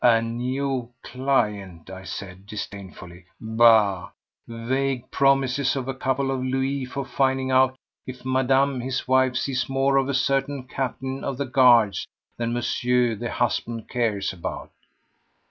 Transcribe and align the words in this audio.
"A 0.03 0.19
new 0.19 0.89
client!" 1.03 1.91
I 1.91 2.05
said 2.05 2.47
disdainfully. 2.47 3.25
"Bah! 3.39 4.09
Vague 4.47 5.11
promises 5.11 5.75
of 5.75 5.87
a 5.87 5.93
couple 5.93 6.31
of 6.31 6.43
louis 6.43 6.85
for 6.85 7.05
finding 7.05 7.51
out 7.51 7.75
if 8.07 8.25
Madame 8.25 8.79
his 8.81 9.07
wife 9.07 9.35
sees 9.35 9.69
more 9.69 9.97
of 9.97 10.09
a 10.09 10.15
certain 10.15 10.63
captain 10.63 11.23
of 11.23 11.37
the 11.37 11.45
guards 11.45 12.07
than 12.35 12.51
Monsieur 12.51 13.13
the 13.13 13.29
husband 13.29 13.89
cares 13.89 14.33
about." 14.33 14.71